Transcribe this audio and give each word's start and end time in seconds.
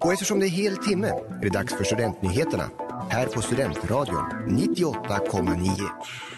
Och 0.00 0.12
eftersom 0.12 0.40
det 0.40 0.46
är 0.46 0.50
hel 0.50 0.76
timme 0.76 1.08
är 1.08 1.40
det 1.42 1.48
dags 1.48 1.74
för 1.74 1.84
Studentnyheterna 1.84 2.70
här 3.10 3.26
på 3.26 3.42
Studentradion 3.42 4.24
98,9. 4.48 5.90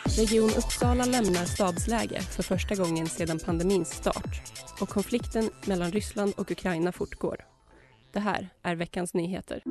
Region 0.04 0.50
Uppsala 0.50 1.05
lämnar 1.05 1.44
stabsläge 1.44 2.21
för 2.21 2.42
första 2.42 2.75
gången 2.75 3.07
sedan 3.07 3.39
pandemins 3.39 3.91
start 3.91 4.42
och 4.81 4.89
konflikten 4.89 5.50
mellan 5.67 5.91
Ryssland 5.91 6.33
och 6.36 6.50
Ukraina 6.50 6.92
fortgår. 6.92 7.36
Det 8.12 8.21
här 8.21 8.48
är 8.62 8.77
veckans 8.77 9.14
nyheter. 9.14 9.62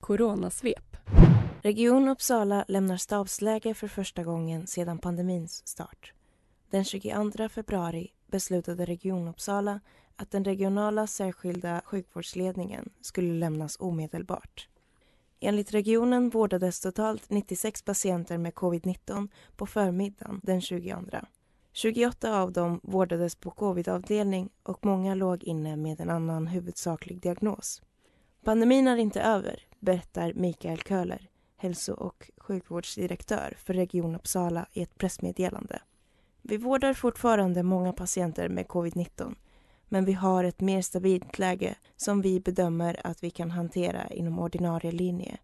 Coronasvep. 0.00 0.96
Region 1.62 2.08
Uppsala 2.08 2.64
lämnar 2.68 2.96
stabsläge 2.96 3.74
för 3.74 3.88
första 3.88 4.22
gången 4.22 4.66
sedan 4.66 4.98
pandemins 4.98 5.68
start. 5.68 6.12
Den 6.70 6.84
22 6.84 7.48
februari 7.48 8.10
beslutade 8.32 8.84
Region 8.84 9.28
Uppsala 9.28 9.80
att 10.16 10.30
den 10.30 10.44
regionala 10.44 11.06
särskilda 11.06 11.82
sjukvårdsledningen 11.84 12.90
skulle 13.00 13.34
lämnas 13.34 13.76
omedelbart. 13.80 14.68
Enligt 15.40 15.74
regionen 15.74 16.30
vårdades 16.30 16.80
totalt 16.80 17.30
96 17.30 17.82
patienter 17.82 18.38
med 18.38 18.54
covid-19 18.54 19.28
på 19.56 19.66
förmiddagen 19.66 20.40
den 20.42 20.60
22. 20.60 20.96
28 21.72 22.40
av 22.40 22.52
dem 22.52 22.80
vårdades 22.82 23.34
på 23.34 23.50
covidavdelning 23.50 24.50
och 24.62 24.84
många 24.84 25.14
låg 25.14 25.44
inne 25.44 25.76
med 25.76 26.00
en 26.00 26.10
annan 26.10 26.46
huvudsaklig 26.46 27.20
diagnos. 27.20 27.82
Pandemin 28.44 28.88
är 28.88 28.96
inte 28.96 29.22
över, 29.22 29.66
berättar 29.80 30.32
Mikael 30.34 30.78
Köhler, 30.78 31.30
hälso 31.56 31.92
och 31.92 32.30
sjukvårdsdirektör 32.36 33.54
för 33.58 33.74
Region 33.74 34.14
Uppsala 34.14 34.66
i 34.72 34.82
ett 34.82 34.98
pressmeddelande. 34.98 35.82
Vi 36.42 36.56
vårdar 36.56 36.94
fortfarande 36.94 37.62
många 37.62 37.92
patienter 37.92 38.48
med 38.48 38.66
covid-19 38.66 39.34
men 39.92 40.04
vi 40.04 40.12
har 40.12 40.44
ett 40.44 40.60
mer 40.60 40.82
stabilt 40.82 41.38
läge 41.38 41.74
som 41.96 42.22
vi 42.22 42.40
bedömer 42.40 43.00
att 43.04 43.24
vi 43.24 43.30
kan 43.30 43.50
hantera 43.50 44.06
inom 44.10 44.38
ordinarie 44.38 44.92
linje. 44.92 45.38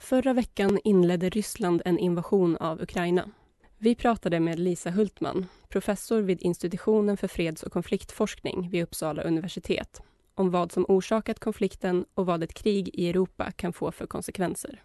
Förra 0.00 0.32
veckan 0.32 0.78
inledde 0.84 1.30
Ryssland 1.30 1.82
en 1.84 1.98
invasion 1.98 2.56
av 2.56 2.82
Ukraina. 2.82 3.30
Vi 3.78 3.94
pratade 3.94 4.40
med 4.40 4.58
Lisa 4.58 4.90
Hultman, 4.90 5.46
professor 5.68 6.20
vid 6.22 6.42
institutionen 6.42 7.16
för 7.16 7.28
freds 7.28 7.62
och 7.62 7.72
konfliktforskning 7.72 8.70
vid 8.70 8.82
Uppsala 8.82 9.22
universitet 9.22 10.02
om 10.34 10.50
vad 10.50 10.72
som 10.72 10.84
orsakat 10.88 11.38
konflikten 11.38 12.04
och 12.14 12.26
vad 12.26 12.42
ett 12.42 12.54
krig 12.54 12.88
i 12.88 13.10
Europa 13.10 13.50
kan 13.50 13.72
få 13.72 13.92
för 13.92 14.06
konsekvenser. 14.06 14.82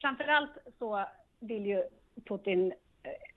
Framförallt 0.00 0.58
så 0.78 1.04
vill 1.40 1.66
ju 1.66 1.82
Putin 2.28 2.72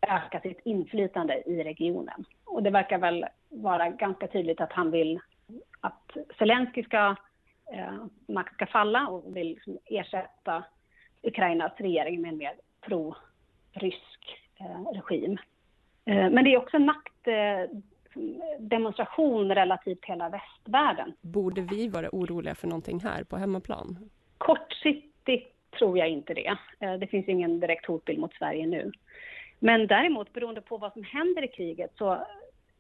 öka 0.08 0.40
sitt 0.40 0.60
inflytande 0.64 1.44
i 1.46 1.64
regionen. 1.64 2.26
Och 2.46 2.64
det 2.64 2.70
verkar 2.70 2.98
väl 2.98 3.26
vara 3.50 3.90
ganska 3.90 4.28
tydligt 4.28 4.62
att 4.62 4.72
han 4.72 4.92
vill 4.92 5.20
att 5.82 6.18
Zelensky 6.38 6.84
ska, 6.84 7.16
eh, 7.74 8.06
makt 8.28 8.54
ska 8.54 8.66
falla 8.66 9.08
och 9.08 9.38
vill 9.38 9.48
liksom 9.48 9.78
ersätta 9.86 10.64
Ukrainas 11.24 11.72
regering 11.78 12.22
med 12.22 12.32
en 12.32 12.38
mer 12.38 12.54
pro-rysk 12.82 14.40
eh, 14.60 14.82
regim. 14.92 15.38
Eh, 16.06 16.30
men 16.30 16.44
det 16.44 16.54
är 16.54 16.58
också 16.58 16.78
en 16.78 16.86
maktdemonstration 16.86 19.52
eh, 19.52 19.56
relativt 19.56 20.06
hela 20.06 20.30
västvärlden. 20.30 21.14
Borde 21.22 21.62
vi 21.62 21.88
vara 21.88 22.10
oroliga 22.12 22.56
för 22.56 22.68
någonting 22.68 23.00
här 23.00 23.24
på 23.24 23.38
hemmaplan? 23.38 24.10
Kortsiktigt 24.38 25.56
tror 25.80 25.98
jag 25.98 26.10
inte 26.10 26.34
det. 26.34 26.58
Eh, 26.80 26.94
det 26.94 27.08
finns 27.08 27.28
ingen 27.28 27.60
direkt 27.60 27.86
hotbild 27.86 28.20
mot 28.20 28.34
Sverige 28.34 28.68
nu. 28.68 28.92
Men 29.66 29.88
däremot, 29.88 30.34
beroende 30.34 30.62
på 30.62 30.78
vad 30.78 30.94
som 30.94 31.04
händer 31.04 31.44
i 31.44 31.48
kriget, 31.48 31.92
så 31.98 32.26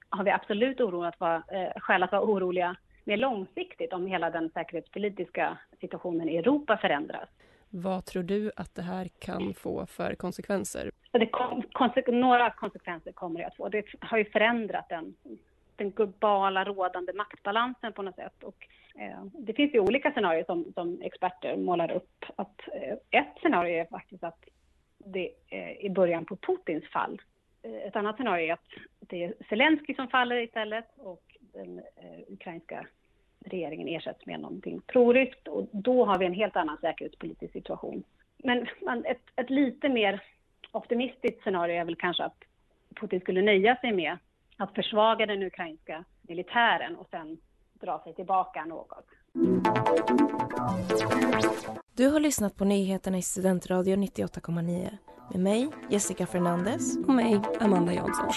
har 0.09 0.23
vi 0.23 0.31
absolut 0.31 0.81
oro 0.81 1.03
att 1.03 1.19
vara, 1.19 1.35
eh, 1.35 1.71
skäl 1.75 2.03
att 2.03 2.11
vara 2.11 2.21
oroliga 2.21 2.75
mer 3.03 3.17
långsiktigt 3.17 3.93
om 3.93 4.07
hela 4.07 4.29
den 4.29 4.49
säkerhetspolitiska 4.49 5.57
situationen 5.81 6.29
i 6.29 6.37
Europa 6.37 6.77
förändras. 6.77 7.29
Vad 7.69 8.05
tror 8.05 8.23
du 8.23 8.51
att 8.55 8.75
det 8.75 8.81
här 8.81 9.07
kan 9.19 9.53
få 9.53 9.85
för 9.85 10.15
konsekvenser? 10.15 10.91
Kom, 11.31 11.63
konse 11.71 12.03
några 12.11 12.49
konsekvenser 12.49 13.11
kommer 13.11 13.39
det 13.39 13.47
att 13.47 13.55
få. 13.55 13.69
Det 13.69 13.85
har 13.99 14.17
ju 14.17 14.25
förändrat 14.25 14.89
den, 14.89 15.15
den 15.75 15.91
globala 15.91 16.63
rådande 16.63 17.13
maktbalansen 17.13 17.93
på 17.93 18.01
något 18.01 18.15
sätt. 18.15 18.43
Och, 18.43 18.67
eh, 19.01 19.25
det 19.33 19.53
finns 19.53 19.73
ju 19.73 19.79
olika 19.79 20.11
scenarier 20.11 20.43
som, 20.43 20.65
som 20.73 21.01
experter 21.01 21.57
målar 21.57 21.91
upp. 21.91 22.25
Att, 22.35 22.61
eh, 22.73 23.19
ett 23.19 23.33
scenario 23.41 23.73
är 23.81 23.85
faktiskt 23.85 24.23
att 24.23 24.45
det 25.05 25.29
eh, 25.49 25.85
är 25.85 25.89
början 25.89 26.25
på 26.25 26.35
Putins 26.35 26.89
fall. 26.89 27.21
Eh, 27.63 27.87
ett 27.87 27.95
annat 27.95 28.15
scenario 28.15 28.47
är 28.47 28.53
att 28.53 28.69
det 28.99 29.23
är 29.23 29.33
Zelensky 29.49 29.95
som 29.95 30.07
faller 30.07 30.35
istället 30.35 30.85
och 30.97 31.23
den 31.53 31.79
eh, 31.79 32.33
ukrainska 32.33 32.87
regeringen 33.39 33.87
ersätts 33.87 34.25
med 34.25 34.39
någonting 34.39 34.81
proryskt 34.87 35.47
och 35.47 35.67
då 35.71 36.05
har 36.05 36.17
vi 36.17 36.25
en 36.25 36.33
helt 36.33 36.55
annan 36.55 36.77
säkerhetspolitisk 36.81 37.53
situation. 37.53 38.03
Men 38.37 38.67
ett, 39.05 39.21
ett 39.35 39.49
lite 39.49 39.89
mer 39.89 40.21
optimistiskt 40.71 41.43
scenario 41.43 41.75
är 41.75 41.85
väl 41.85 41.95
kanske 41.95 42.23
att 42.23 42.43
Putin 42.95 43.21
skulle 43.21 43.41
nöja 43.41 43.75
sig 43.75 43.91
med 43.91 44.17
att 44.57 44.75
försvaga 44.75 45.25
den 45.25 45.43
ukrainska 45.43 46.03
militären 46.21 46.95
och 46.95 47.07
sen 47.11 47.37
dra 47.73 47.99
sig 48.03 48.13
tillbaka 48.13 48.65
något. 48.65 49.05
Du 51.97 52.07
har 52.07 52.19
lyssnat 52.19 52.55
på 52.55 52.65
nyheterna 52.65 53.17
i 53.17 53.21
Studentradio 53.21 53.95
98,9 53.95 54.89
med 55.31 55.41
mig, 55.41 55.69
Jessica 55.89 56.25
Fernandez 56.25 56.97
och 57.07 57.13
mig, 57.13 57.41
Amanda 57.59 57.93
Jansson. 57.93 58.31